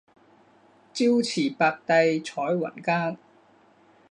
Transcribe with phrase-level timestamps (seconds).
[0.93, 3.19] 朝辞白帝彩云间